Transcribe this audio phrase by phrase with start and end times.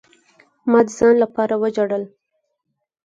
[0.71, 2.03] ما د ځان د پاره وجړل.